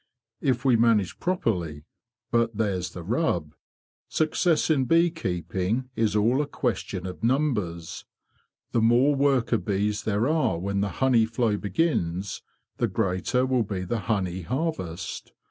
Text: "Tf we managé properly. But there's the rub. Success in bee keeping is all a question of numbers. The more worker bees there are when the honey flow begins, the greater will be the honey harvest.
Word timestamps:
"Tf 0.41 0.65
we 0.65 0.75
managé 0.75 1.19
properly. 1.19 1.83
But 2.31 2.57
there's 2.57 2.89
the 2.93 3.03
rub. 3.03 3.53
Success 4.07 4.71
in 4.71 4.85
bee 4.85 5.11
keeping 5.11 5.91
is 5.95 6.15
all 6.15 6.41
a 6.41 6.47
question 6.47 7.05
of 7.05 7.23
numbers. 7.23 8.05
The 8.71 8.81
more 8.81 9.13
worker 9.15 9.59
bees 9.59 10.01
there 10.01 10.27
are 10.27 10.57
when 10.57 10.81
the 10.81 10.89
honey 11.05 11.27
flow 11.27 11.55
begins, 11.55 12.41
the 12.77 12.87
greater 12.87 13.45
will 13.45 13.61
be 13.61 13.81
the 13.83 13.99
honey 14.09 14.41
harvest. 14.41 15.33